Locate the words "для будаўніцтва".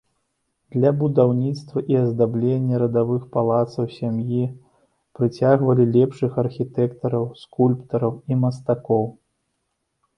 0.75-1.83